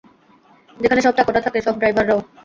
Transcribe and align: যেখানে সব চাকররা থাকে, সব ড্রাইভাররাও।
যেখানে 0.77 1.01
সব 1.01 1.13
চাকররা 1.17 1.41
থাকে, 1.41 1.59
সব 1.61 1.75
ড্রাইভাররাও। 1.79 2.19